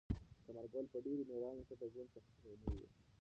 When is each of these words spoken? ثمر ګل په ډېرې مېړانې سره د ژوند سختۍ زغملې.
ثمر 0.47 0.65
ګل 0.73 0.85
په 0.93 0.97
ډېرې 1.05 1.23
مېړانې 1.29 1.63
سره 1.67 1.77
د 1.79 1.83
ژوند 1.93 2.09
سختۍ 2.13 2.35
زغملې. 2.43 2.87